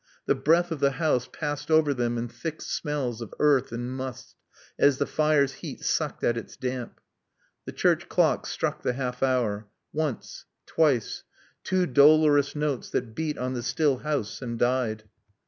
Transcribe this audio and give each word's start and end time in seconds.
The 0.25 0.33
breath 0.33 0.71
of 0.71 0.79
the 0.79 0.93
house 0.97 1.29
passed 1.31 1.69
over 1.69 1.93
them 1.93 2.17
in 2.17 2.27
thick 2.27 2.63
smells 2.63 3.21
of 3.21 3.35
earth 3.37 3.71
and 3.71 3.91
must, 3.95 4.33
as 4.79 4.97
the 4.97 5.05
fire's 5.05 5.53
heat 5.61 5.83
sucked 5.85 6.23
at 6.23 6.37
its 6.37 6.57
damp. 6.57 6.99
The 7.65 7.71
church 7.71 8.09
clock 8.09 8.47
struck 8.47 8.81
the 8.81 8.93
half 8.93 9.21
hour. 9.21 9.67
Once, 9.93 10.45
twice; 10.65 11.21
two 11.63 11.85
dolorous 11.85 12.55
notes 12.55 12.89
that 12.89 13.13
beat 13.13 13.37
on 13.37 13.53
the 13.53 13.61
still 13.61 13.97
house 13.97 14.41
and 14.41 14.57
died. 14.57 15.03